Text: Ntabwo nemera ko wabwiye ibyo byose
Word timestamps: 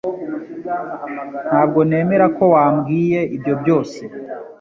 Ntabwo 1.49 1.79
nemera 1.89 2.25
ko 2.37 2.43
wabwiye 2.53 3.19
ibyo 3.35 3.53
byose 3.61 3.99